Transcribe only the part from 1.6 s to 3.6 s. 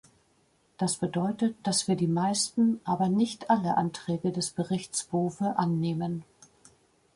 dass wir die meisten, aber nicht